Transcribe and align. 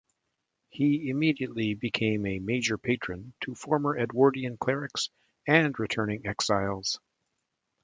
He 0.69 1.11
immediately 1.11 1.75
became 1.75 2.25
a 2.25 2.39
major 2.39 2.79
patron 2.79 3.35
to 3.41 3.53
former 3.53 3.95
Edwardian 3.95 4.57
clerics 4.57 5.11
and 5.45 5.77
returning 5.77 6.25
exiles. 6.25 6.99